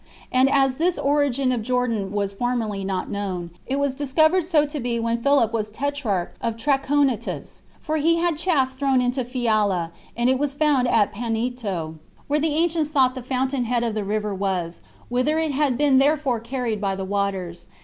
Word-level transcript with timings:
And 0.31 0.49
as 0.49 0.77
this 0.77 0.97
origin 0.97 1.51
of 1.51 1.61
Jordan 1.61 2.11
was 2.11 2.33
formerly 2.33 2.83
not 2.83 3.07
known, 3.11 3.51
it 3.67 3.77
was 3.77 3.93
discovered 3.93 4.45
so 4.45 4.65
to 4.65 4.79
be 4.79 4.99
when 4.99 5.21
Philip 5.21 5.53
was 5.53 5.69
tetrarch 5.69 6.33
of 6.41 6.57
Trachonitis; 6.57 7.61
for 7.79 7.97
he 7.97 8.15
had 8.15 8.35
chaff 8.35 8.75
thrown 8.75 8.99
into 8.99 9.23
Phiala, 9.23 9.91
and 10.17 10.27
it 10.27 10.39
was 10.39 10.55
found 10.55 10.87
at 10.87 11.13
Paninto, 11.13 11.99
where 12.27 12.39
the 12.39 12.55
ancients 12.55 12.89
thought 12.89 13.13
the 13.13 13.21
fountain 13.21 13.65
head 13.65 13.83
of 13.83 13.93
the 13.93 14.03
river 14.03 14.33
was, 14.33 14.81
whither 15.07 15.37
it 15.37 15.51
had 15.51 15.77
been 15.77 15.99
therefore 15.99 16.39
carried 16.39 16.81
[by 16.81 16.95
the 16.95 17.05
waters]. 17.05 17.67